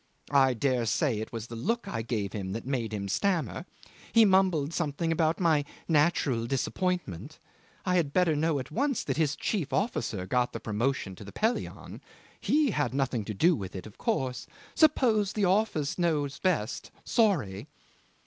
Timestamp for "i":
0.31-0.55, 1.87-2.01, 7.85-7.97